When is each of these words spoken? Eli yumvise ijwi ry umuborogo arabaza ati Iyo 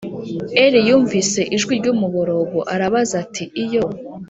Eli 0.63 0.79
yumvise 0.87 1.41
ijwi 1.55 1.73
ry 1.79 1.87
umuborogo 1.93 2.59
arabaza 2.73 3.15
ati 3.23 3.43
Iyo 3.63 3.83